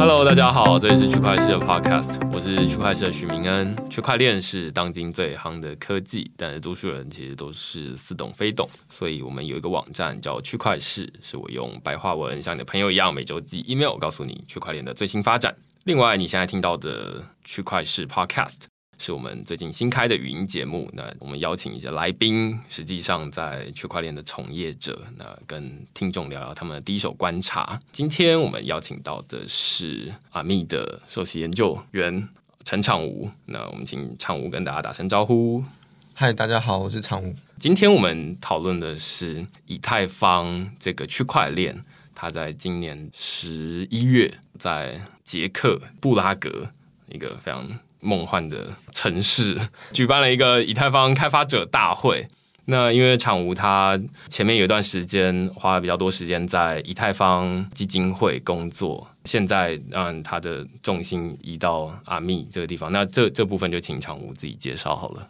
[0.00, 3.76] Hello，大家好，这里是区块链的 Podcast，我是区块链的许明恩。
[3.90, 15.54] 区块链是当今最夯的科技，但是多数人其实都是似懂非懂，所以我们有一个网站叫区块市，是我用白话文像你的朋友一样，每周寄 email 告诉你区块链的最新发展。
[15.84, 18.62] 另外，你现在听到的区块市 Podcast。
[19.00, 20.86] 是我们最近新开的语音节目。
[20.92, 27.80] 那我们邀请一些来宾，实际上在区块链的从业者，那跟听众聊聊他们的第一手观察。
[27.90, 32.28] 今天我们邀请到的是阿密的首席研究员
[32.62, 33.30] 陈长武。
[33.46, 35.64] 那我们请长武跟大家打声招呼。
[36.12, 37.34] 嗨，大家好，我是长武。
[37.58, 41.80] 今天我们讨论的是以太坊这个区块链，
[42.14, 46.68] 它在今年十一月在捷克布拉格
[47.10, 47.66] 一个非常。
[48.02, 49.60] 梦幻的城市
[49.92, 52.26] 举办了一个以太坊开发者大会。
[52.64, 62.90] 那因为厂吴他前面有一段时间花了比较多时间在以太坊基金会工作，现在让他的重心移到阿密这个地方。
[62.90, 65.28] 那这这部分就请厂吴自己介绍好了。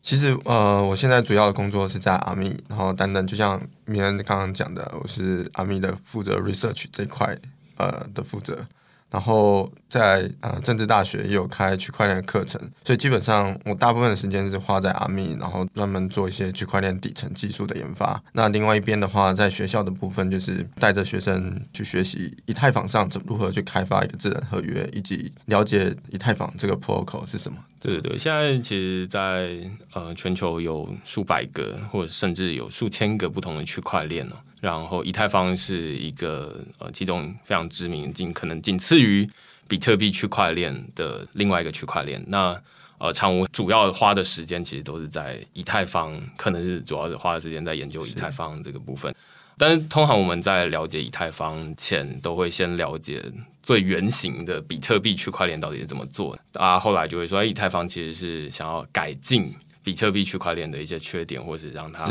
[0.00, 7.36] 其实呃，我现在主要的工作是在阿密，然后等等，就像明恩刚刚讲的，我是阿密的负责 research 这块
[7.76, 8.66] 呃的负责。
[9.10, 18.20] 然后在呃政治大学也有开区块链的课程，所以基本上我大部分的时间是花在阿密，然后专门做一些区块链底层技术的研发。
[18.32, 27.58] 那另外一边的话，在学校的部分就是带着学生去学习以太坊上怎如何去开发一个智能合约，以及了解以太坊这个 POCO 是什么。
[27.78, 29.58] 对对对，现在其实，在
[29.92, 34.32] 呃全球有数百个，或者甚至有数千个不同的区块链哦。
[34.60, 39.28] 然后以太坊是一个呃其中非常知名，仅可能仅次于
[39.68, 42.24] 比特币区块链的另外一个区块链。
[42.28, 42.60] 那
[42.98, 49.14] 呃，常务主要花的时间其实都是在以太坊，可能是主要是花的时间在研究以太坊这个部分。
[49.58, 53.22] 但是通常我们在了解以太坊前，都会先了解
[53.62, 56.78] 最原型的比特币区块链到底是怎么做的啊。
[56.78, 59.54] 后来就会说，以太坊其实是想要改进
[59.84, 62.08] 比特币区块链的一些缺点，或是让它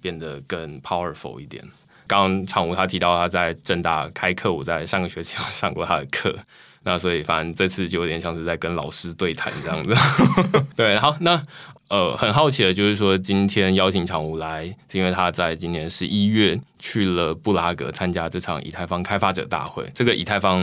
[0.00, 1.62] 变得更 powerful 一点。
[2.06, 6.36] 刚刚常务他提到他在正大开课，我在上个学期上过他的课，
[6.84, 9.94] 那所以反正这次就有点像是在跟老师对谈这样子。
[10.76, 11.42] 对，好，那。
[11.92, 19.86] 呃，很好奇的就是说，今天邀请常务来，是因为他在今年十一月去了布拉格参加这场以太坊开发者大会。
[19.94, 20.58] 这个以太坊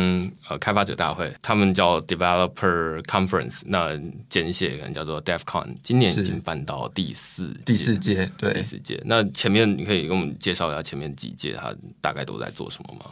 [0.47, 3.95] 呃开发者大会，他们叫 Developer Conference，那
[4.27, 5.75] 简写可能叫做 DevCon。
[5.83, 8.99] 今年已经办到第四第四届，对第四届。
[9.05, 13.05] 那前面你可以给我们介绍一下前面几届他大概都在做什么吗？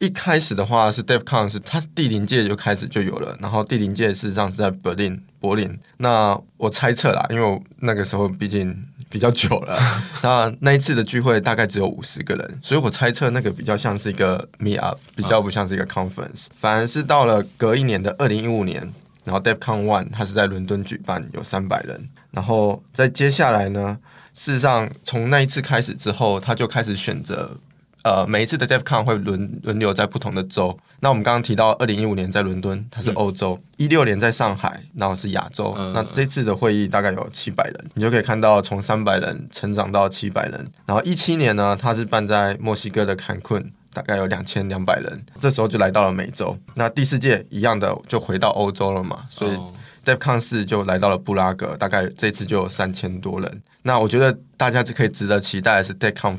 [0.00, 5.78] 一开始的话是 DevCon，是它第零届就开始就有了，然后第零届事实上是在柏林，柏林。
[5.98, 8.74] 那我猜测啦，因为我那个时候毕竟
[9.10, 9.78] 比较久了，
[10.24, 16.46] 那那一次的聚会大概只有五十个人，所以我猜测那个比较像是一个 Meet Up，比较不像是一个 Conference。
[16.58, 18.90] 反而是到了隔一年的二零一五年，
[19.24, 22.08] 然后 DevCon One 它是在伦敦举办，有三百人。
[22.30, 23.98] 然后在接下来呢，
[24.32, 27.54] 事实上从那一次开始之后，他就开始选择。
[28.02, 30.76] 呃，每一次的 DevCon 会轮轮流在不同的州。
[31.00, 35.74] 那我们刚刚提到，二零一五年在伦敦，它是欧洲；一六年在上海，然后是亚洲。
[35.94, 40.66] 那这次的会议大概有七百人，你就可以看到从三百人成长到七百人。
[40.86, 45.22] 然后一七年呢，它是办在墨西哥的坎昆，大概有两千两百人。
[45.38, 46.56] 这时候就来到了美洲。
[46.74, 49.58] 那第四届一样的就回到欧洲了嘛，所以
[50.04, 53.62] DevCon 四就来到了布拉格，大概这次就有三千多人。
[53.82, 56.38] 那我觉得大家是可以值得期待的是 DevCon。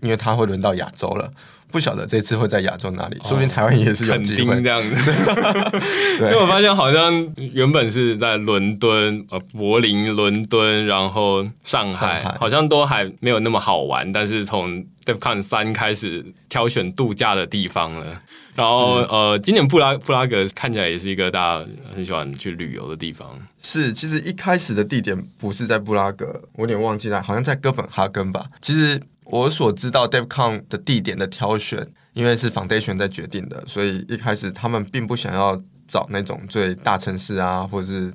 [0.00, 1.30] 因为他会轮到亚洲了，
[1.70, 5.12] 不晓得这次会在亚洲哪里，说不定台湾也是有机会这样子。
[6.20, 14.12] 因为我发现好像原本是在伦敦、呃柏林、伦敦，然后上海，好像都还没有那么好玩。
[14.12, 18.16] 但是从 DevCon 三开始挑选度假的地方了，
[18.54, 23.28] 然后呃，今年布拉布拉格看起来也是一个大家很喜欢去旅游的地方。
[23.58, 28.46] 是，其实一开始的地点不是在布拉格，我有点忘记了，好像在哥本哈根吧。
[28.60, 29.00] 其实。
[29.34, 38.14] 我所知道 DevCon 的地点的挑选，因为是 Foundation 在决定的，所以一开始他们并不想要找那种最大城市啊，或者是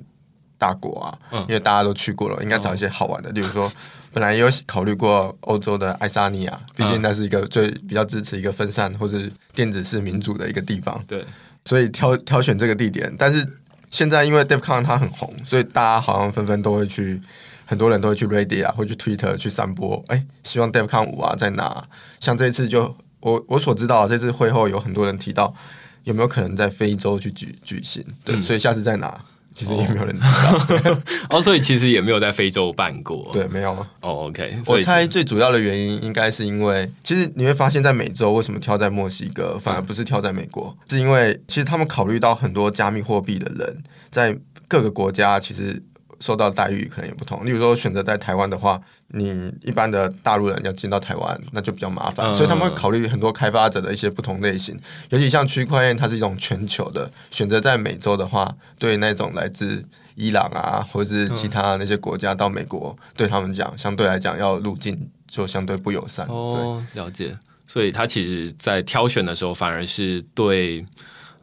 [0.56, 3.30] 大国啊，因为大家都去过了，应该找一些好玩的。
[3.32, 3.70] 例如说，
[4.14, 11.04] 本来也有考虑过欧洲的爱沙尼亚，毕竟那是一个最比较支持一个分散或是电子式民主的一个地方。
[11.06, 11.22] 对，
[11.66, 13.46] 所以挑挑选这个地点，但是
[13.90, 17.20] 现在因为 DevCon 它很红，所以大家好像纷纷都会去。
[17.70, 21.84] 很多人都会去 Reddit 啊，会去 Twitter 去散播，哎，希望 DevCon 五啊在哪？
[22.18, 25.54] 像这一次就我我所知道，这次会后有很多人提到
[26.02, 28.04] 有没有可能在非洲去举举行？
[28.24, 29.16] 对，所以下次在哪？
[29.54, 30.98] 其实也没有人知道。
[31.30, 33.30] 哦，所以其实也没有在非洲办过。
[33.34, 33.70] 对，没有。
[34.00, 34.58] 哦，OK。
[34.66, 45.80] 我猜最主要的原因应该是因为，其实你会发现在美洲为什么挑在墨西哥，反而不是挑在美国，是因为其实他们考虑到很多加密货币的人在各个国家其实
[46.20, 47.44] 受到待遇可能也不同。
[47.44, 54.78] 例如说选择在台湾的话，你一般的大陆人要进到台湾，那就比较麻烦，嗯所以他们会考虑很多开发者的一些不同类型。
[55.08, 59.84] 尤其像区块链，它是一种全球的，选择在美洲的话，对那种来自
[60.14, 66.26] 伊朗啊，或者是其他那些国家到美国，对他们讲，相对来讲要入境就相对不友善。
[66.26, 67.36] 对，哦，了解。
[67.66, 70.84] 所以他其实，在挑选的时候，反而是对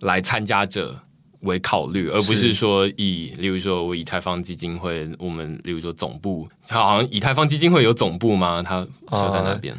[0.02, 1.00] 来参加者
[1.42, 8.64] 为考虑，而不是是说以，例如说我以太坊基金会，我们例如说总部，它好像以太坊基金会有总部吗？
[8.64, 8.82] 它
[9.12, 9.76] 设在那边？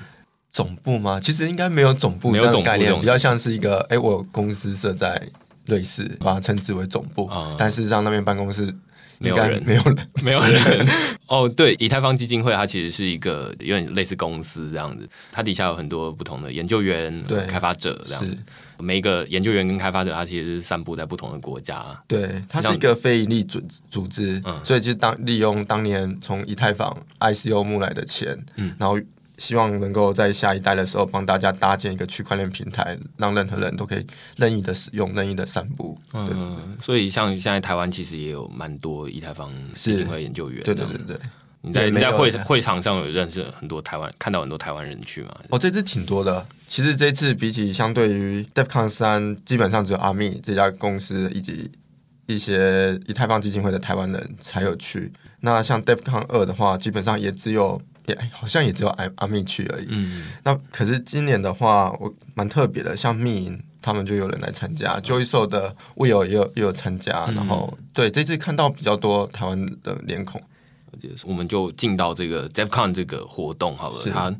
[0.50, 1.20] 总部吗？
[1.20, 2.70] 其实应该没有总部没有总部
[3.00, 5.20] 比较像是一个，哎、我公司设在
[5.66, 8.75] 瑞士，把它称之为总部，啊但事实上那边办公室
[9.19, 9.99] 没有人没有人。
[10.25, 10.87] 没有人
[11.28, 18.37] 哦，对，以太坊基金会它其实是一个有点类似公司这样子，它底下有很多不同的研究员、对开发者这样子。
[18.78, 21.84] 每一个研究员跟开发者，他其实是散布在不同的国家。
[22.06, 23.60] 对，它是一个非营利组
[23.90, 28.98] 组织，嗯所以其实当利用当年从以太坊 ICO 募来的钱，嗯然后
[29.38, 34.04] 希望能够在下一代的时候帮大家搭建一个区块链平台，让任何人都可以
[34.36, 35.96] 任意的使用、任意的散布。
[36.12, 40.62] 对嗯，所以像现在台湾其实也有蛮多以太坊基金会研究员。
[40.64, 41.16] 对对对对。
[41.60, 45.37] 你在对你在会会场上有认识很多台湾，看到很多台湾人去嘛？
[45.50, 46.46] 哦，这次挺多的。
[46.66, 51.70] 其实这次比起相对于 DevCon 三，基本上只有阿密这家公司以及
[52.26, 55.12] 一些以太坊基金会的台湾人才有去。
[55.40, 59.87] 那像 DevCon 二的话，基本上也只有也哎好像也只有阿阿密去而已。
[59.88, 70.40] 嗯，那可是今年的话，我蛮特别的，像密营他们就有人来参加，Joy s o 的 Will 也有也有参加，嗯然后对这次看到比较多台湾的脸孔。
[71.25, 74.00] 我们就进到这个 DevCon 这个活动好了。
[74.00, 74.35] 是它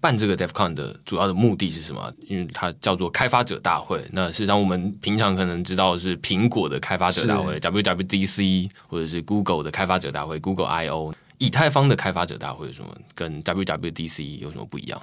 [0.00, 2.12] 办这个 DevCon 的主要的目的是什么？
[2.26, 4.02] 因为它叫做开发者大会。
[4.12, 11.14] 那事实上，我们平常可能知道是苹果的开发者大会 （WWDC） 或者是 Google 的开发者大会 （Google I/O）。
[11.38, 15.00] 以太坊的开发者大会有什么跟 WWDC 有什么不一样？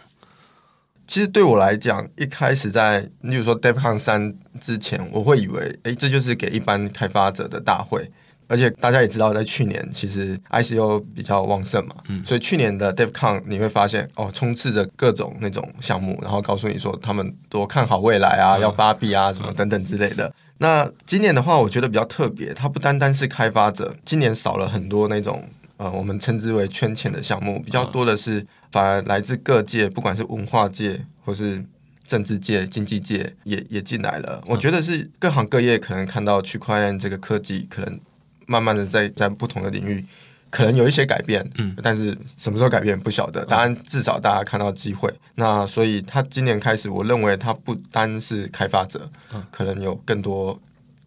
[1.08, 8.12] 其实对我来讲，一开始在例如说 DevCon 三之前，我会以为，哎，这就是给一般开发者的大会。
[8.48, 20.34] 而且大家也知道，在去年其实 ICO 比较旺盛嘛，嗯所以去年的 DevCon 你会发现，哦，充斥着各种那种项目，然后告诉你说他们多看好未来啊，要发币啊，什么等等之类的。
[20.60, 25.48] 那今年的话，我觉得比较特别，它不单单是开发者，今年少了很多那种
[25.78, 31.64] 呃，我们称之为圈钱的项目，比较多的是反而来自各界，不管是文化界或是
[32.06, 34.42] 政治界、经济界也也进来了。
[34.48, 38.00] 我觉得是各行各业可能看到区块链这个科技，可能
[38.48, 40.04] 慢慢的在在不同的领域。
[40.50, 43.46] 可能有一些改变，嗯，但是什么时候改变不晓得。
[43.46, 45.14] 当然，至少大家看到机会。
[45.36, 50.58] 那所以他今年开始，我认为他不单是开发者，嗯可能有更多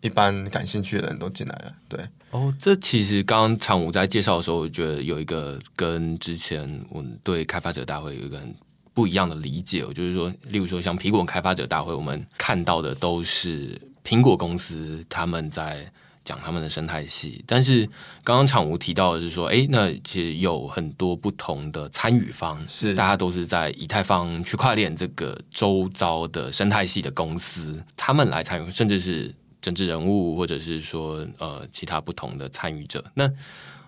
[0.03, 1.73] 一般感兴趣的人都进来了。
[1.89, 1.99] 对，
[2.33, 8.55] 哦，这其实刚刚常武在介绍的时候，我觉得有一个跟之前我们对开发者大会有一个很
[8.93, 9.83] 不一样的理解。
[9.83, 15.91] 哦就是说，例如说像苹果开发者大会，我们看到的都是苹果公司他们在
[16.31, 17.85] 讲他们的生态系，但是
[18.23, 33.29] 刚刚场吴提到的是说，诶，那其实有很多不同的参与方，是大家都是在以太坊区块链这个周遭的生态系的公司，他们来参与，甚至是政治人物，或者是说呃其他不同的参与者，那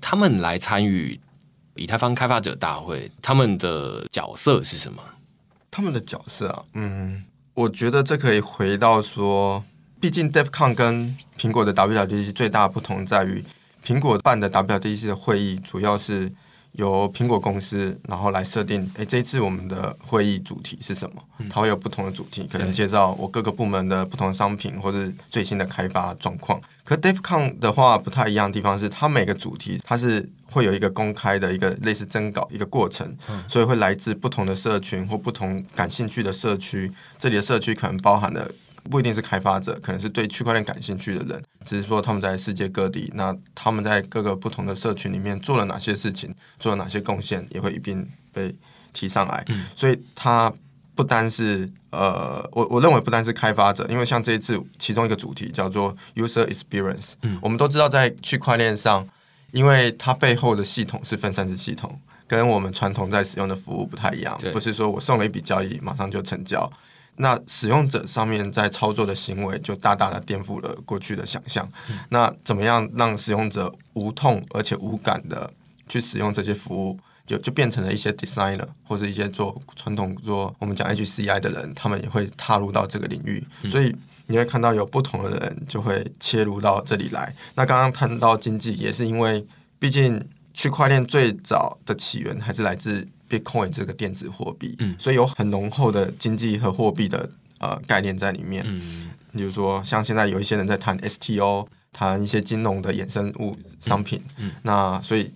[0.01, 1.21] 他们来参与
[1.77, 5.01] 以太坊开发者大会，他们的角色是什么？
[5.71, 9.65] 他们的角色啊，嗯，我觉得这可以回到说，
[10.03, 13.45] 毕竟 DevCon 跟苹果的 WWDC 最大的不同在于，
[13.87, 16.29] 苹果办的 WWDC 的会议主要是
[16.73, 21.23] 由苹果公司然后来设定，诶，这一次我们的会议主题是什么？
[21.49, 26.61] 它会有不同的主题，可能介绍我各个部门的不同商品或者最新的开发状况。
[26.83, 33.17] 可 DevCon 的话不太一样的地方是，它每个主题它是会有一个公开的一个类似征稿一个过程，
[33.47, 36.91] 所以会来自不同的社群或不同感兴趣的社区。
[37.21, 38.51] 这里的社区可能包含了
[38.91, 48.55] 不一定是开发者，可能是对区块链感兴趣的人，只是说他们在世界各地，那他们在各个不同的社群里面做了哪些事情，做了哪些贡献，也会一并被
[48.93, 49.45] 提上来。
[49.77, 50.53] 所以它
[50.95, 59.07] 不单是呃，我我认为不单是开发者，因为像这一次其中一个主题叫做 user experience，嗯、我们都知道在区块链上，
[59.53, 66.71] 因为它背后的系统是分散式系统，跟我们传统在使用的服务不太一样对，不是说我送了一笔交易马上就成交。
[67.17, 71.69] 那使用者上面在操作的行为就大大的颠覆了过去的想象。
[72.11, 75.53] 那怎么样让使用者无痛而且无感的
[75.89, 83.95] 去使用这些服务，就就变成了一些 designer 或者一些做传统做我们讲 HCI 的人，他们也会踏入到这个领域，所以。
[84.27, 87.35] 你会看到有不同的人就会切入到这里来。
[87.55, 89.45] 那刚刚谈到经济，也是因为
[89.81, 97.27] 毕竟区块链最早的起源还是来自 Bitcoin 这个电子货币，嗯，所以有很浓厚的经济和货币的
[97.61, 98.63] 呃概念在里面。
[98.67, 105.33] 嗯，比如说像现在有一些人在谈 STO，谈一些金融的衍生物商品，嗯，那所以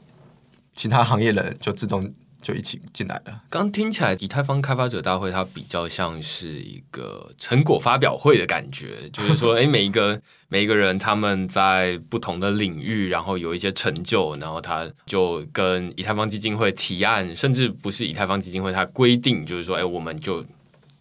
[0.75, 2.13] 其他行业的人就自动。
[2.47, 3.43] 就一起进来了。
[3.51, 20.45] 刚听起来，以太坊开发者大会它比较像是一个成果发表会的感觉，就是说， 哎，每一个每一个人他们在不同的领域，然后有一些成就，然后他就跟以太坊基金会提案，甚至不是以太坊基金会，它规定就是说，哎，我们就。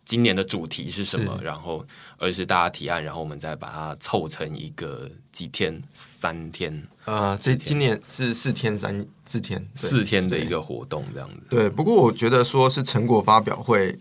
[0.06, 1.40] 今年的主题是什么？
[1.42, 1.84] 然后，
[2.18, 6.88] 而是大家提案，然后我们再把它凑成一个几天、三天。
[7.06, 11.42] 呃，这今年是四天、三四天、四天的一个活动，这样子。
[11.50, 13.98] 对，不过我觉得说是成果发表会，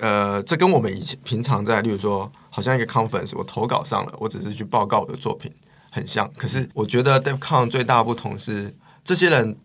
[0.00, 5.50] 呃，这跟我们以前平常在，例如说，好像一个 conference，我投稿上了，我只是去报告我的作品，
[5.90, 6.30] 很像。
[6.36, 9.56] 可是我觉得 DevCon 最大的不同是，这些人。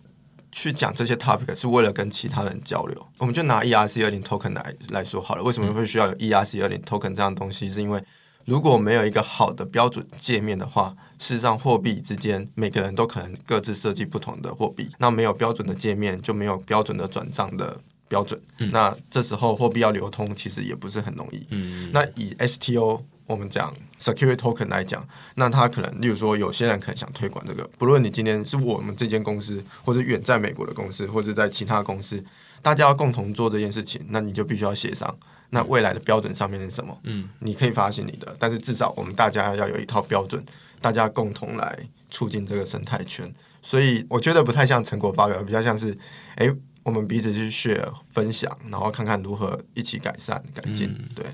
[0.51, 3.07] 去讲这些 topic 是为了跟其他人交流。
[3.17, 5.43] 我们就拿 ERC 二零 token 来来说好了。
[5.43, 7.69] 为什么会需要有 ERC 二零 token 这样东西？
[7.69, 8.03] 是因为
[8.45, 14.89] 如果没有一个好的标准界面的话，事实上货币之间每个人都可能各自设计不同的货币。
[14.97, 18.41] 那没有标准的界面，就没有标准的转账的标准。
[18.71, 21.47] 那这时候货币要流通，其实也不是很容易。
[21.93, 32.23] 那以 STO 我们讲 security token 来讲，那他可能，例如说，有些人可能想推广这个，不论你今天是我们这间公司，或者远在美国的公司，或者在其他公司，
[32.61, 35.17] 大家要共同做这件事情，那你就必须要协商。
[35.51, 36.97] 那未来的标准上面是什么？
[37.03, 40.43] 嗯，你可以发行你的，但是至少我们大家要有一套标准，
[40.79, 41.77] 大家共同来
[42.09, 43.31] 促进这个生态圈。
[43.61, 45.97] 所以我觉得不太像成果发表，比较像是，
[46.35, 46.49] 哎，
[46.83, 50.97] 我们彼此去 share 分享，然后看看如何一起改善改进。
[51.13, 51.25] 对。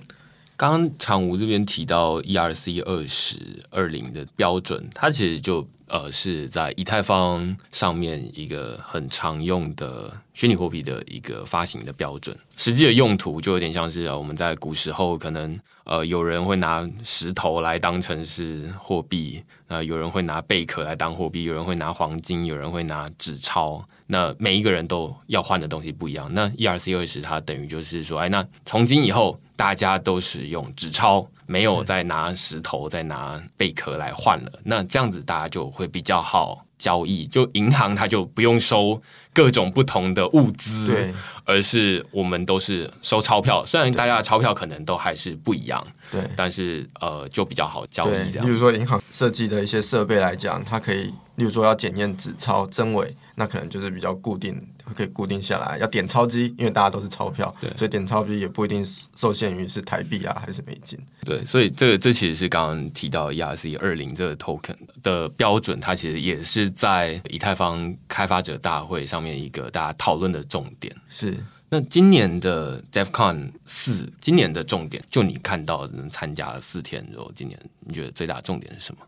[0.57, 3.37] 刚刚常务这边提到 ERC 二十
[3.69, 12.37] 二零的标准，它其实就呃是在以太坊上面一个很常用的虚拟货币的一个发行的标准。
[12.55, 23.83] 实际的用途就有点像是我们在古时候可能呃有人会拿石头来当成是货币，那有人会拿贝壳来当货币，有人会拿黄金，有人会拿纸钞。
[24.09, 26.29] 那每一个人都要换的东西不一样。
[26.33, 34.51] 那 ERC 二十它等于就是说，哎，那从今以后大家都使用纸钞，没有再拿石头、再拿贝壳来换了。
[34.65, 39.01] 那这样子大家就会比较好交易，就银行它就不用收
[39.33, 41.13] 各种不同的物资，对，
[41.45, 43.65] 而是我们都是收钞票。
[43.65, 48.29] 虽然大家的钞票可能都还是不一样，对，但是呃就比较好交易。
[48.29, 51.13] 这样，比如说银行设计的一些设备来讲，它可以。
[51.37, 54.59] 例如说要检验纸钞真伪，那可能就是比较固定，
[54.95, 55.77] 可以固定下来。
[55.77, 58.83] 要点钞机，因为大家都是钞票，所以点钞机也不一定
[59.15, 60.99] 受限于是台币啊还是美金。
[61.23, 70.91] 对，所以这个这其实是刚刚提到 ERC 二零这个 token 的标准，它其实也是在以太坊开发者大会上面一个大家讨论的重点。
[71.07, 71.37] 是，
[71.69, 79.01] 那今年的 DevCon 四，今年的重点，就你看到能参加了四天，然后今年你觉得最大的重点是什么？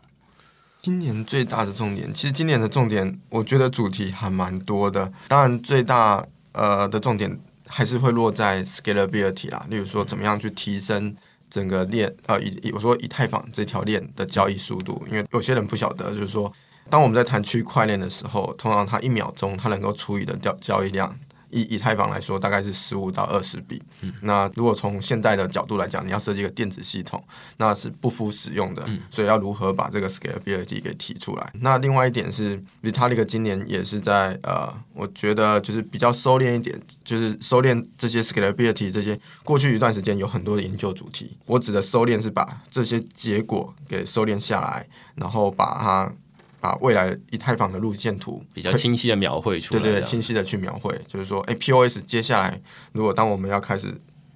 [0.82, 5.12] 今年最大的重点，其实今年的重点，我觉得主题还蛮多的。
[5.28, 11.14] 当然，最大呃的重点还是会落在 scalability 啦，例如说怎么样去提升
[11.50, 16.50] 整个链呃以我说以太坊这条链的交易速度，因为有些人不晓得，就是说
[16.88, 21.14] 当我们在谈区块链的时候，通常它一秒钟它能够处理的交交易量。
[21.50, 23.82] 以以太坊来说，大概是十五到二十笔。
[24.22, 27.22] 那如果从现代的角度来讲，你要设计一个电子系统，
[27.58, 28.88] 那是不敷使用的。
[29.10, 31.52] 所以要如何把这个 scalability 给提出来？
[31.60, 41.36] 那另外一点是，Vitalik 今年也是在呃，我觉得就是比较收敛一点，就是收敛这些 scalability 这些过去一段时间有很多的研究主题。
[41.46, 46.12] 我指的收敛是把这些结果给收敛下来，然后把它。
[46.60, 52.60] 把未来以太坊的路线图比较清晰的描绘出来，对对，清晰的去描绘，就是说，哎，POS 接下来，
[52.92, 53.88] 如果当我们要开始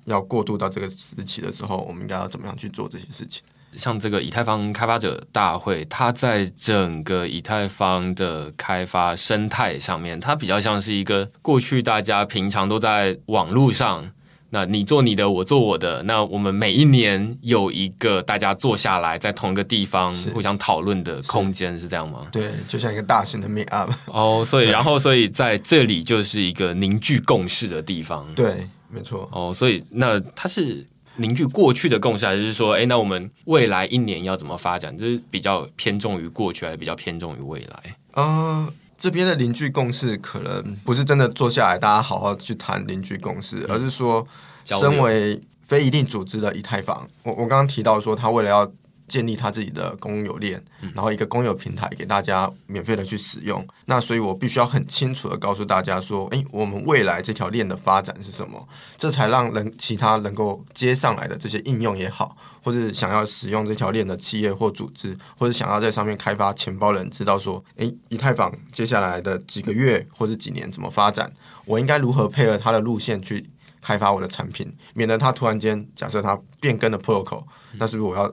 [0.07, 3.43] 要过渡到这个时期的时候，我们应该要怎么样去做这些事情？
[3.77, 14.11] 像这个以太坊开发者大会，它在整个以太坊的开发生态上面，它比较像是一个过去大家平常都在网络上。
[14.55, 16.01] 那你做你的，我做我的。
[16.05, 22.29] 那我们每一年有一个大家坐下来在同一个地方互相讨论的空间，是这样吗？
[22.31, 23.91] 对，就像一个大型的 meet up。
[24.07, 28.25] 哦，所以然后所以在这里就是一个凝聚共识的地方。
[28.37, 29.29] 对，没错。
[29.33, 34.97] 哦，所以那它是凝聚过去的共识，还是说，哎，那我们未来一年要怎么发展？
[34.97, 37.97] 就是比较偏重于过去，还是比较偏重于未来？
[38.13, 38.73] 呃，
[39.05, 44.27] 这边的邻居共识可能不是真的坐下来大家好好去谈邻居共识，而是说，
[44.65, 48.65] 身为非一定组织的以太坊，我我刚刚提到说，他为了要
[49.07, 50.63] 建立他自己的公有链，
[50.95, 53.67] 然后一个公有平台给大家免费的去使用。
[53.87, 58.67] 那所以我必须要很清楚的告诉大家说，诶，我们未来这条链的发展是什么？
[58.97, 71.31] 这才让人其他能够接上来的这些应用也好，或者想要使用这条链的企业或组织，或者想要在上面开发钱包人，知道说，诶，以太坊接下来的几个月或者几年怎么发展？
[71.67, 73.51] 我应该如何配合它的路线去
[73.83, 77.45] 开发我的产品，免得它突然间假设它变更了 protocol，
[77.75, 78.33] 那是不是我要？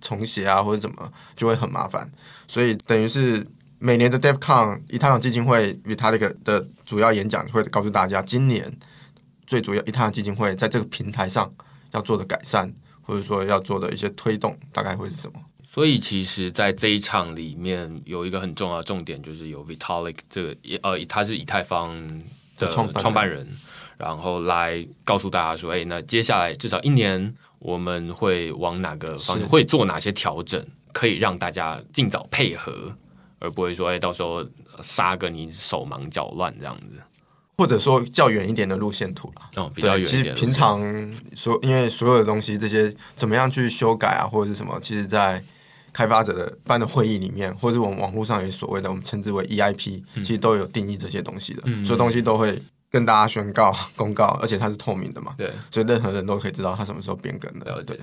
[0.00, 2.10] 重写啊，或者怎么就会很麻烦，
[2.48, 3.46] 所以等于是
[3.78, 8.70] 每年的 DevCon 以太坊基金会 Vitalik 的主要演讲会告诉大家，今年
[9.46, 11.50] 最主要以太坊基金会在这个平台上
[11.92, 15.40] 要做的改善，或者说要做的一些推动，大概会是什么？
[15.64, 21.96] 所以其实，在这一场里面有一个很重要的重点，就是有 Vitalik 这个呃，他是以太坊
[22.58, 23.48] 的创办人，
[23.96, 27.34] 然后来告诉大家说，哎，那接下来至少一年。
[27.60, 29.48] 我们会往哪个方向？
[29.48, 32.92] 会做哪些调整，可以让大家尽早配合，
[33.38, 34.44] 而不会说哎，到时候
[34.82, 37.00] 杀个你手忙脚乱这样子，
[37.58, 39.50] 或者说较远一点的路线图啦。
[39.56, 40.80] 哦，比较远其实平常
[41.36, 45.44] 所因为所有的东西，这些怎么样去修改啊，或者是什么，其实，在
[45.92, 52.62] 开发者的办的会议里面，或者我们网络上有所谓的我们称之为 EIP，其实都有定义这些东西的，所有东西都会。
[52.90, 55.34] 跟大家宣告公告，而且它是透明的嘛？
[55.38, 57.70] 对，所以任何人都可以知道它什么时候变更的。
[57.70, 57.98] 了解。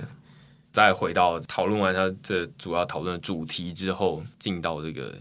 [0.72, 5.14] 再回到讨论完它这主要讨论的主题之后，进到这个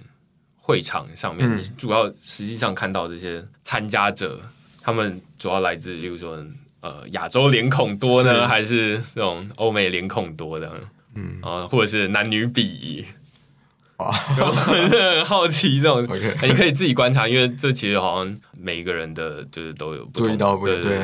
[0.56, 4.40] 会场上面，主要实际上看到这些参加者，
[4.82, 6.46] 他们主要来自，例如说，
[6.82, 10.72] 呃，亚洲脸孔多呢，还是这种欧美脸孔多的？
[11.16, 13.06] 嗯啊，或者是男女比？
[13.98, 16.02] 啊， 就很好奇这种，
[16.44, 21.00] 你可以自己观察，因为这其实好像每一个人的就是都有注意到不，对对。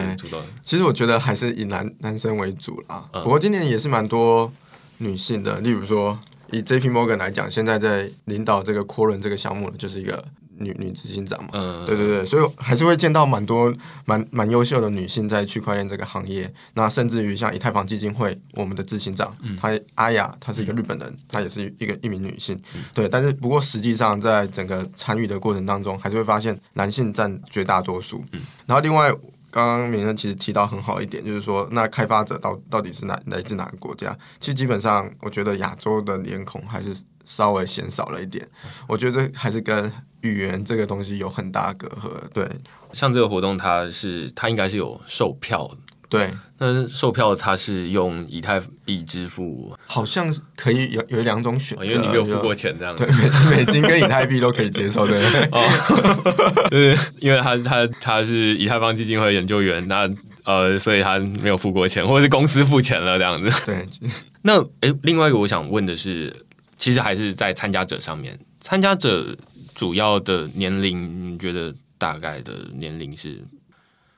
[0.61, 4.51] 其实我觉得还是以男男生为主啦，不过今年也是蛮多
[4.99, 6.17] 女性的，例如说
[6.51, 10.23] 以 J P Morgan 来讲，现在在领导这个 Quorum 这个项目的就是一个。
[10.57, 13.73] 女女执行长嘛，嗯，对对对，所以还是会见到蛮多
[14.05, 16.51] 蛮蛮优秀的女性在区块链这个行业。
[16.73, 22.59] 那甚至于像以太坊基金会，我们的执行长，她阿雅，她是一个日本人，她也是一个一名女性。
[22.93, 28.23] 对，但是不过实际上在整个参与的过程当中，还是会发现男性占绝大多数。
[28.65, 29.11] 然后另外，
[29.51, 34.17] 刚刚明恩其实提到很好一点，就是说那开发者到到底是哪来自哪个国家？
[34.39, 38.47] 其实基本上，我觉得亚洲的脸孔还是稍微显少了一点。
[38.87, 39.91] 我觉得还是跟
[40.23, 42.49] 语言这个东西有很大隔阂，对。
[42.91, 45.69] 像这个活动，它是它应该是有售票，
[46.07, 46.29] 对。
[46.59, 52.95] 那售票它是用以太币支付，好像是可以有有两种选择，因为你没有付过钱这样。
[52.95, 55.19] 对，美美金跟以太币都可以接受，对。
[55.51, 60.07] 哦，就是因为他他他是以太坊基金会研究员，那
[60.45, 63.65] 呃，所以他没有付过钱，或者是公司付钱了这样子。
[63.65, 63.85] 对。
[64.43, 66.45] 那哎，另外一个我想问的是，
[66.77, 69.35] 其实还是在参加者上面，参加者。
[69.75, 73.43] 主要的年龄，你觉得大概的年龄是？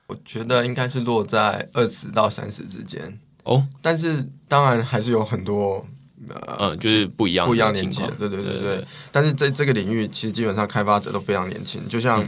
[0.08, 3.68] 我觉得应该是落在二十到三十之间哦。
[3.82, 5.84] 但是当然还是有很多
[6.30, 8.86] 呃，嗯，就是不一样不一样年纪的，对对对对。
[9.12, 11.88] 但是在这个领域，其实基本上开发者都非常年轻。
[11.88, 12.24] 就像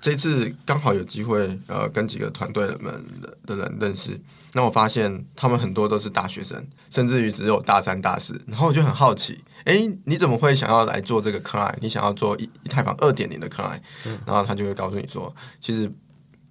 [0.00, 4.18] 这次刚好有机会呃，跟几个团队们的的人认识，
[4.52, 8.40] 那我发现他们很多都是大学生，甚至于只有大三、大四。
[8.46, 9.42] 然后我就很好奇。
[9.64, 13.82] 哎，你怎么会想要来做这个 c l i 你想要做以以太坊二点零的 c l i
[14.26, 15.92] 然后他就会告诉你说，其实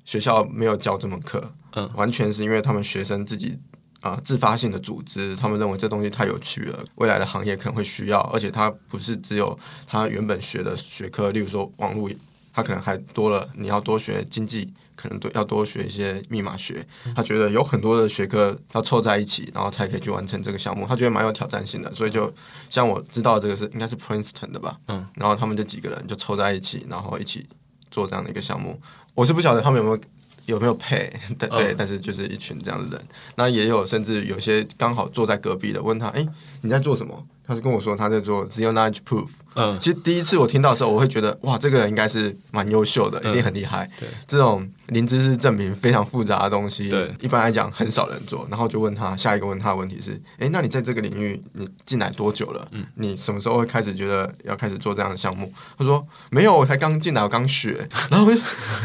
[0.06, 3.58] 学校没有教这门课，嗯，完全是因为他们学生自己
[4.02, 9.58] 啊自发性的组织，他们认为这东西太有趣了，未来的行业可能会需要，而且它不是只有
[9.88, 12.10] 他原本学的学科，例如说网络，
[12.54, 14.74] 他可能还多了，你要多学经济。
[15.02, 16.86] 可能都要多学一些密码学，
[17.16, 20.86] 他觉得有很多的学科要凑在一起，然后才可以去完成这个项目。
[20.86, 22.30] 他觉得蛮有挑战性的，所以就
[22.70, 27.48] 像我知道这个是应该是 Princeton 的吧，嗯，然后他们就几个人就凑在一起，然后一起
[27.90, 28.78] 做这样的一个项目。
[29.16, 30.02] 我是不晓得他们有没有
[30.48, 33.08] 有没有配， 对对，但是就是一群这样的人。
[33.38, 36.28] 那也有甚至有些刚好坐在隔壁的，问他，哎，
[36.60, 37.26] 你在做什么？
[37.50, 39.28] 他就跟我说他在做 zero knowledge proof。
[39.56, 43.90] 嗯，其实第一次我听到的时候，我会觉得哇，这个人应该是蛮优秀的，一定很厉害。
[44.00, 48.48] 对，这种零知识证明非常复杂的东西，对，一般来讲很少人做。
[48.52, 52.68] 然后就问他下一个问他的问题是：哎，那你在这个领域你进来多久了？
[52.72, 55.52] 嗯，你什么时候会开始觉得要开始做这样的项目？
[55.80, 57.90] 他说没有，我才刚进来，我刚学。
[58.12, 58.32] 然后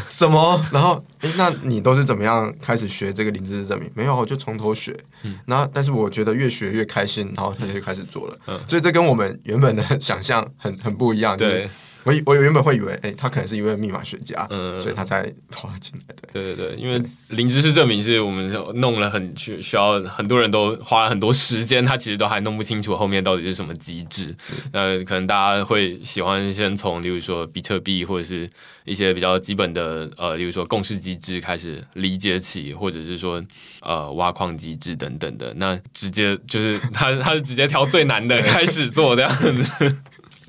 [0.09, 0.65] 什么？
[0.73, 3.89] 然后哎，那你都是怎么样开始学这个零知识证明？
[3.93, 4.97] 没有，我就从头学。
[5.21, 8.37] 嗯，然后但是我觉得越学越开心，然后他就开始做了。
[8.47, 10.45] 嗯，所以这跟我们原本的 想象。
[10.57, 11.69] 很很不一样，对
[12.05, 16.29] 我我原本会以为，哎，他可能是一位密码学家，嗯，所以他才跑进来的。
[16.31, 24.35] 对对对，因为零知识证明是我们弄了很需需要很多人都花了很多时间，他其实都还弄不清楚后面到底是什么机制。
[24.71, 28.47] 那可能大家会喜欢先从，例如说比特币或者是
[28.83, 33.43] 一些比较基本的，呃，例如说共识机制开始理解起，或者是说
[33.81, 35.51] 呃挖矿机制等等的。
[35.55, 39.95] 那直接就是他 他是直接挑最难的开始做这样子。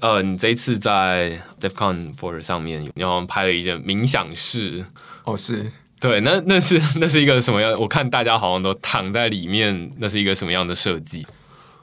[0.00, 4.84] 呃，你这一次在 DefCon Four 上面，你好像拍了一件冥想室。
[5.24, 7.72] 哦，是对，那那是 那是一个什么样？
[7.80, 11.26] 我看大家好像都躺在里面，那是一个什么样的设计？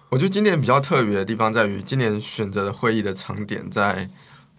[0.10, 4.08] 我觉得今年比较特别的地方在于，今年选择的会议的场点在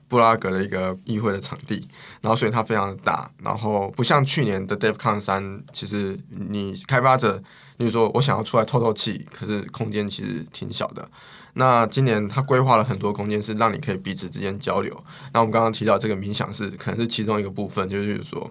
[0.09, 1.89] 布拉格的一个议会的场地，
[2.21, 7.41] 然后所以它非常的大，然后不像去年的 DevCon 三，其实你开发者，
[7.77, 11.09] 比如说我想要出来透透气，可是空间其实挺小的。
[11.55, 14.93] 那今年他规划了很多空间，是让你可以彼此之间交流。
[15.33, 18.51] 那我们刚刚提到这个冥想室，可能是其中一个部分，就是说，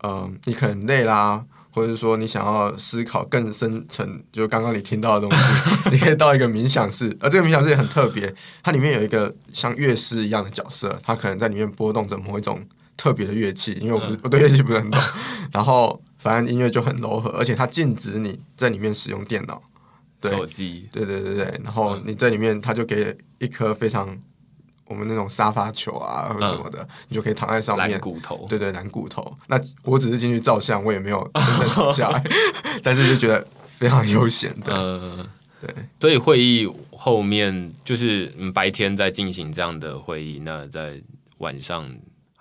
[0.00, 5.42] 呃，你可能累啦，或者是说你想要思考更深层，就刚刚你听到的东西，
[5.92, 7.16] 你可以到一个冥想室。
[7.20, 12.60] 而这个冥想室也很特别，它里面有一个像乐师一样的角色，他可能在里面拨动着某一种
[12.96, 15.00] 特别的乐器，因为我不我对乐器不是很懂。
[15.52, 19.62] 然后反正音乐就很柔和，而且它禁止你在里面使用电脑。
[20.30, 24.16] 手机，对对对对，然后你在里面，他就给一颗非常
[24.86, 27.98] 我们那种沙发球啊或者什么的，你就可以躺在上面。
[28.00, 29.36] 骨头，对对，蓝骨头。
[29.48, 32.22] 那我只是进去照相，我也没有真正躺下来，
[32.82, 34.72] 但是就觉得非常悠闲的。
[34.74, 35.26] 嗯，
[35.60, 35.74] 对。
[35.98, 41.00] 所以会议后面就是白天在进行这样的会议，那在
[41.38, 41.92] 晚上。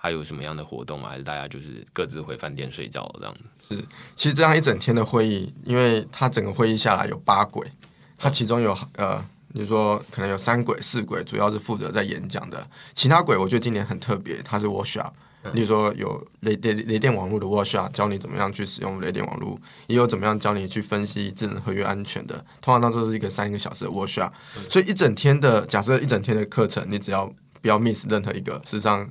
[0.04, 1.10] 还有什么样的活动吗？
[1.10, 3.76] 还是大家就是各自回饭店睡觉这样子？
[3.76, 3.86] 是，
[4.16, 7.72] 其实这样一整天的会议，因为它整个会议下来有八轨，
[8.18, 12.68] 它其中有呃，你说可能有三轨、四轨，主要是负责在演讲的。
[12.96, 15.12] 其他轨我觉得今年很特别，它是 workshop，
[15.54, 22.44] 例如说有雷雷雷电网络的 workshop，教你怎么样去使用雷电网络，也有怎么样教你去分析智能合约安全的。
[22.60, 24.32] 通常当都是一个三个小时的 workshop，
[24.68, 29.08] 所以一整天的假设一整天的课程，你只要不要 miss 任何一个，事实上。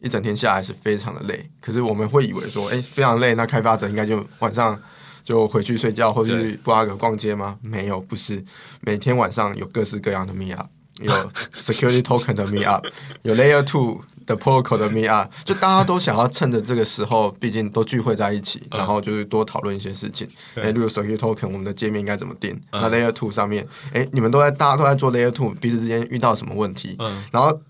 [0.00, 4.80] 一整天下来是非常的累，可是我们会以为说，哎，非常累，那开发者应该就晚上
[5.22, 7.58] 就回去睡觉或者去布拉格逛街吗？
[7.60, 8.42] 没有，不是，
[8.80, 10.68] 每天晚上有各式各样的 meet up，
[11.00, 11.12] 有
[11.52, 12.86] security token 的 meet up，
[13.22, 20.26] 有 layer two 的 protocol 的 meet up，就大家都想要趁着这个时候，毕竟都聚会在一起，然后就是多讨论一些事情。
[20.54, 22.58] 哎，例如 security token，我们的界面应该怎么定？
[22.72, 26.96] 那 layer two 上面，哎，你们都在，大家都在做 layer two，彼此之间遇到什么问题？
[26.98, 27.60] 嗯，然后。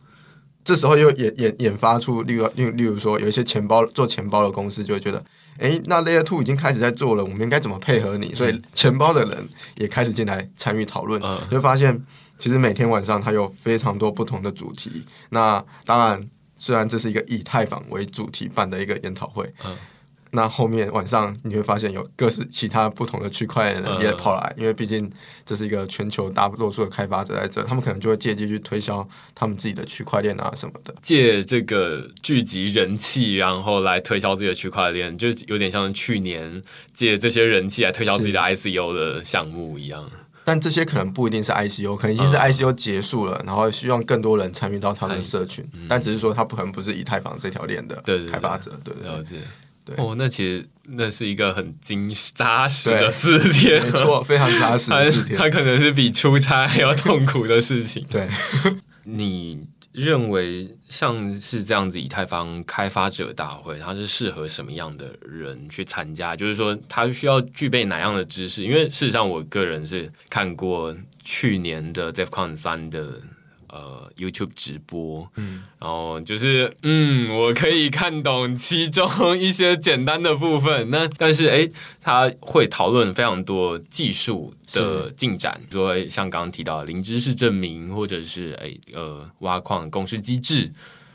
[0.62, 5.24] 这时候又演演研发出，例如例例如说，有一些钱包做钱包的公司就会觉得，
[5.58, 8.34] 哎，那 Layer Two 已经开始在做了，我们应该怎么配合你？
[8.34, 11.20] 所以钱包的人也开始进来参与讨论，
[11.50, 12.00] 就发现
[12.38, 15.04] 其实每天晚上它有非常多不同的主题。
[15.30, 19.50] 那当然，虽然这是一个以太坊为主题办的一个研讨会。
[20.32, 25.10] 那后面晚上你会发现有各式其他不同的区块链人也跑来，因为毕竟
[25.44, 30.94] 这是一个全球大多数的开发者在这，他们可能就会借机去推销他们自己的区块链啊什么的。
[31.02, 36.62] 借这个聚集人气，然后来推销自己的区块链，就有点像去年
[36.92, 40.10] 借这些人气来推销自己的 ICO 的项目一样。
[40.42, 45.64] 但这些可能不一定是 ICO，可能已经是 ICO 结束了，然后希望更多人参与到他们的社群。
[45.88, 49.36] 但只是说他不可能不是以太坊这条链的开发者，对了解。
[49.96, 55.36] 哦，那其实那是一个很精扎实的四天，没错，非常扎实的四天。
[55.36, 58.06] 它可能是比出差还要痛苦的事情。
[58.08, 58.28] 对，
[59.04, 66.36] 你认为像是这样子以太坊开发者大会，它是适合什么样的人去参加？
[66.36, 68.62] 就是说，他需要具备哪样的知识？
[68.62, 73.20] 因为事实上，我个人是看过去年的 DevCon 三的。
[73.72, 80.90] 呃，YouTube 直播，嗯，然后就是，嗯，我可以看懂其中 一些简单的部分。
[80.90, 90.72] 那但是，哎，他会讨论非常多技术的进展，说像刚刚提到零知识证明，或者是哎呃挖矿公式机制，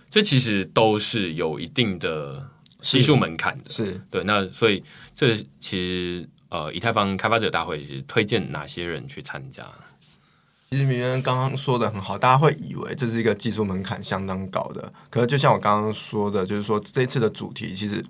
[0.09, 3.69] 这其实都是有一定的技术门槛的。
[3.69, 4.81] 是对，那所以
[5.13, 9.67] 这其实呃，以太坊开发者大会是推荐哪些人去参加？
[10.69, 18.03] 其实明恩刚刚说的很好，大家会以为这是一个技术门槛相当高的，可是就像我刚刚说的，就是说这次的主题其实。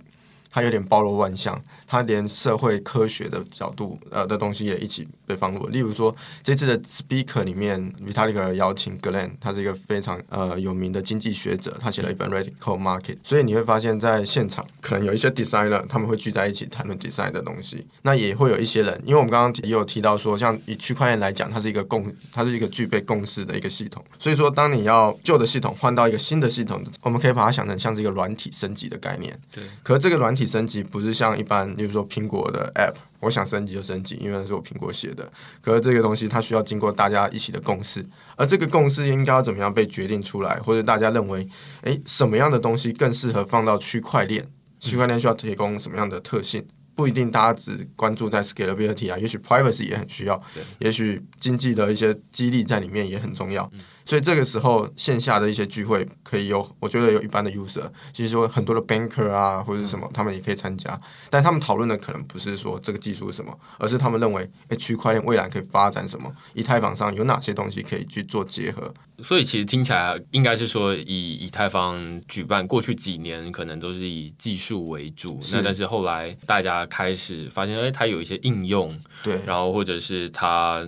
[0.55, 5.67] 它有点包罗万象，它连社会科学的角度呃的东西也一起被放入。
[5.67, 13.17] 例如说，这次的 speaker 里面，Vitalik 邀请 Glenn，他是一个非常呃有名的经济学者，他写了一本 Radical Market。
[13.21, 17.85] 所以你会发现在现场可能有一些 designer，他们会聚在一起谈论 design 的东西。
[18.03, 24.01] 那也会有一些人，因为我们刚刚也有提到说，像以区块链来讲，它是一个共，它是一个具备共识的一个系统。
[24.17, 29.37] 所以说，当你要旧的系统换到一个新的系统，我们可以把它想成像是一个软体升级的概念。
[29.51, 29.61] 对。
[29.83, 35.31] 可是这个软体升级不是像一般，例如说苹果的 App，我想升级就升级，因为是我苹果写的。
[35.61, 38.05] 可是这个东西它需要经过大家一起的共识，
[38.35, 41.47] 而这个共识应该要怎么样被决定出来，或者大家认为，
[41.81, 44.45] 诶，什么样的东西更适合放到区块链？
[44.79, 46.65] 区块链需要提供什么样的特性？
[46.93, 50.41] 不一定大家只关注在 scalability 啊，也许 privacy 也很需要，
[50.79, 53.69] 也许经济的一些激励在里面也很重要。
[54.05, 60.99] 所以这个时候线下的一些聚会可以有，我觉得有一般的 user，其实说很多的 banker 啊或者是什么，他们也可以参加。
[61.29, 66.31] 但他们讨论的可能不是说这个技术是什么，而是他们认为，哎，区块链未来可以发展什么？
[66.53, 68.93] 以太坊上有哪些东西可以去做结合？
[69.23, 80.87] 所以其实听起来应该是说，以以太坊举办过去几年可能都是以技术为主，那但是后来大家开始发现，哎，它有一些应用，对，然后或者是它。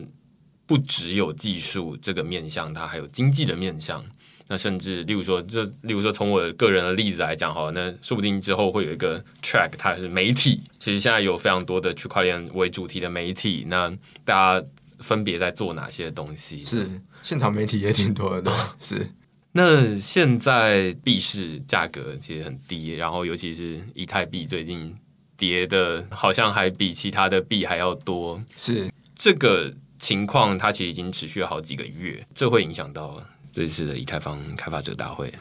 [0.67, 4.05] 不只有技术这个面向，它还有经济的面向。
[4.49, 10.61] 那甚至，例如说，这例如说，从我个人的例子来讲，哈，那说不定之后会有一个 track，它是媒体。
[10.79, 13.89] 其实现在有非常多的区块链为主题的媒体，那
[14.23, 14.65] 大家
[14.99, 16.63] 分别在做哪些东西？
[16.63, 16.89] 是
[17.21, 19.09] 现场媒体也挺多的， 是。
[19.51, 24.95] 那现在币市价格其实很低，然后尤其是以太币最近
[25.35, 28.41] 跌的，好像还比其他的币还要多。
[28.55, 29.73] 是这个。
[29.99, 35.33] 情况它其实已经持续了好几个月，这会影响到这次的以太坊开发者大会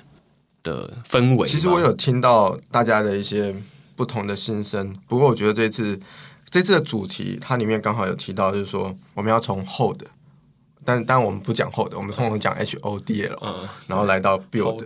[0.62, 1.46] 的氛围。
[1.46, 3.54] 其实我有听到大家的一些
[3.94, 5.98] 不同的心声，不过我觉得这次
[6.48, 10.02] 这次的主题它里面刚好有提到，就是说我们要从 hold，
[10.84, 14.84] 但但我们不讲 hold，我们通常讲 H O D L，嗯，然后来到 build，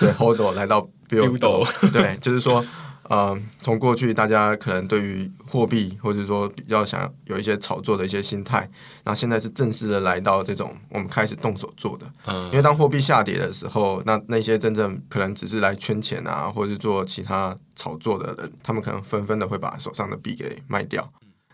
[0.00, 2.64] 对 hold 来到 build，对，就是说。
[3.08, 8.68] 呃，从过去大家可能对于货币或者说比较想有一些炒作的一些心态，
[9.04, 12.06] 那现在是正式的来到这种我们开始动手做的。
[12.26, 21.08] 嗯，因为当货币下跌的时候，那那些真正可能只是来圈钱啊，或者是做其他炒作的人，他们可能纷纷的会把手上的币给卖掉。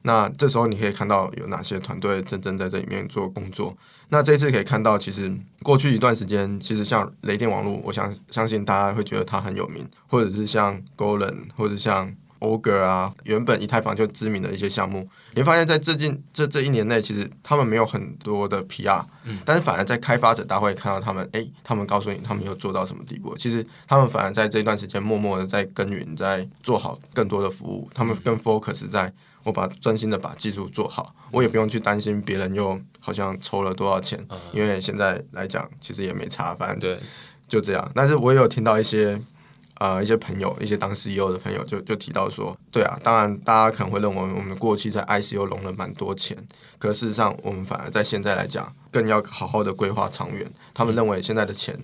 [0.04, 3.76] 那这时候你可以看到有哪些团队真正在这里面做工作。
[4.14, 29.10] 那这次可以看到，其实过去一段时间，其实像雷电网络，我相相信大家会觉得它很有名，或者是像 Golan，或者像 Ogre 啊，原本以太坊就知名的一些项目，你发现在最近这这一年内，其实他们没有很多的 PR，嗯，但是反而在开发者大会看到他们，哎，他们告诉你他们又做到什么地步，其实他们反而在这段时间默默的在耕耘，在做好更多的服务，他们更 focus 在。
[29.44, 37.00] 我把专心的把技术做好，我也不用去担心别人又好像抽了多少钱，因为现在来讲其实也没差，反正对，
[37.48, 37.92] 就这样。
[37.94, 39.20] 但是我也有听到一些
[39.78, 46.36] 呃一些朋友，一些当 CEO 的朋友就就提到说，对啊，当然大家可能会认为我们过去在 ICO 融了蛮多钱，
[46.78, 50.48] 可事实上我们反而在现在来讲更要好好的规划长远。
[50.72, 51.76] 他们认为现在的钱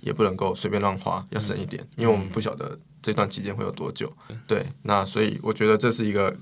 [0.00, 4.10] 也不能够随便乱花，要省一点，因为我们不晓得这段期间会有多久。
[4.46, 6.34] 对，那所以我觉得这是一个。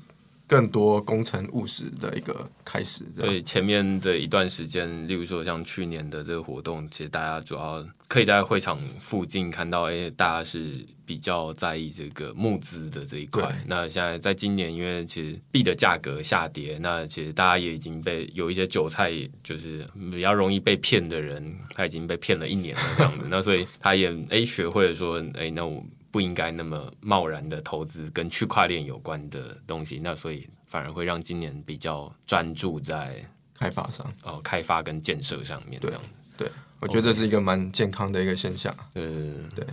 [0.51, 3.05] 更多工程务实的一个开始。
[3.17, 10.75] 对前面的一段时间，例如说像去年的这个活动，其实大家主要可以在会场附近看到，哎，大家是
[11.07, 13.49] 比较在意这个募资的这一块。
[13.69, 19.13] 那现在在今年，因为其实币的价格下跌，那其实大家也已经被有一些韭菜，
[19.45, 23.25] 就是比较容易被骗的人，他已经被骗了一年了这样子。
[23.31, 25.81] 那所以他也哎学会了说，哎，那我。
[26.11, 33.25] 不应该那么贸然的投资跟区块链有关的东西，那所以反而会让今年比较专注在
[33.59, 36.01] 开发上哦，开发跟建设上面这样
[36.37, 38.75] 对，我觉得这是一个蛮健康的一个现象。
[38.95, 39.67] 嗯，对。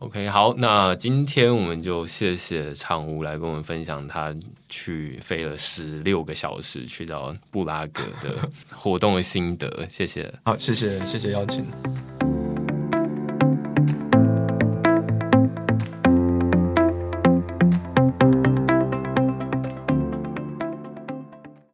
[0.00, 4.34] OK，好，那今天我们就谢谢畅吴来跟我们分享他
[4.68, 10.30] 去飞了十六个小时去到布拉格的活动的心得，谢谢。
[10.44, 11.64] 好，谢谢，谢谢邀请。